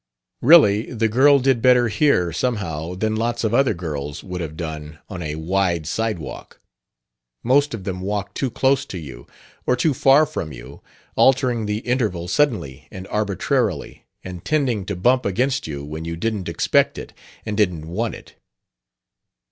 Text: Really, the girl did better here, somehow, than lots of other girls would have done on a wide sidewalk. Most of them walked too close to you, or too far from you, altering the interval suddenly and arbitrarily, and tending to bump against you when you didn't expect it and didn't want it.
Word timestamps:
Really, 0.41 0.91
the 0.91 1.07
girl 1.07 1.37
did 1.37 1.61
better 1.61 1.87
here, 1.87 2.33
somehow, 2.33 2.95
than 2.95 3.15
lots 3.15 3.43
of 3.43 3.53
other 3.53 3.75
girls 3.75 4.23
would 4.23 4.41
have 4.41 4.57
done 4.57 4.97
on 5.11 5.21
a 5.21 5.35
wide 5.35 5.85
sidewalk. 5.85 6.59
Most 7.43 7.75
of 7.75 7.83
them 7.83 8.01
walked 8.01 8.33
too 8.33 8.49
close 8.49 8.83
to 8.87 8.97
you, 8.97 9.27
or 9.67 9.75
too 9.75 9.93
far 9.93 10.25
from 10.25 10.51
you, 10.51 10.81
altering 11.15 11.67
the 11.67 11.81
interval 11.85 12.27
suddenly 12.27 12.87
and 12.89 13.05
arbitrarily, 13.09 14.07
and 14.23 14.43
tending 14.43 14.87
to 14.87 14.95
bump 14.95 15.23
against 15.23 15.67
you 15.67 15.85
when 15.85 16.03
you 16.03 16.15
didn't 16.15 16.49
expect 16.49 16.97
it 16.97 17.13
and 17.45 17.55
didn't 17.55 17.87
want 17.87 18.15
it. 18.15 18.33